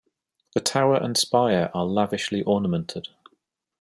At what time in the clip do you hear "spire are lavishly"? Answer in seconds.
1.15-2.41